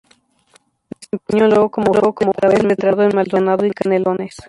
[0.89, 4.35] Se desempeñó luego como juez letrado en Maldonado y Canelones.